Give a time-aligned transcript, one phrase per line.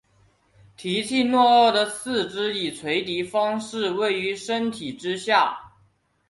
[0.75, 5.73] 提契诺鳄的四肢以垂直方式位于身体之下。